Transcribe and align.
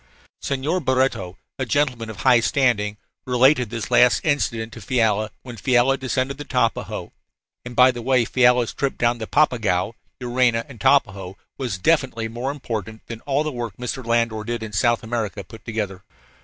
Senhor 0.41 0.79
Barreto, 0.79 1.37
a 1.59 1.65
gentleman 1.67 2.09
of 2.09 2.21
high 2.21 2.39
standing, 2.39 2.97
related 3.27 3.69
this 3.69 3.91
last 3.91 4.19
incident 4.25 4.73
to 4.73 4.81
Fiala 4.81 5.29
when 5.43 5.57
Fiala 5.57 5.95
descended 5.95 6.39
the 6.39 6.43
Tapajos 6.43 7.11
(and, 7.63 7.75
by 7.75 7.91
the 7.91 8.01
way, 8.01 8.25
Fiala's 8.25 8.73
trip 8.73 8.97
down 8.97 9.19
the 9.19 9.27
Papagaio, 9.27 9.93
Juruena, 10.19 10.65
and 10.67 10.79
Tapajos 10.79 11.35
was 11.59 11.79
infinitely 11.85 12.27
more 12.29 12.49
important 12.49 13.05
than 13.05 13.21
all 13.27 13.43
the 13.43 13.51
work 13.51 13.77
Mr. 13.77 14.03
Landor 14.03 14.43
did 14.43 14.63
in 14.63 14.73
South 14.73 15.03
America 15.03 15.43
put 15.43 15.63
together). 15.65 16.01